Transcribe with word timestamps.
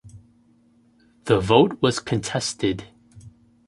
The 1.25 1.39
vote 1.39 1.79
was 1.79 1.99
contested. 1.99 2.85